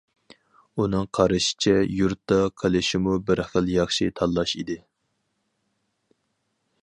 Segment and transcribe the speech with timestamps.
[0.83, 4.83] ئۇنىڭ قارىشىچە، يۇرتتا قېلىشمۇ بىر خىل ياخشى تاللاش ئىدى.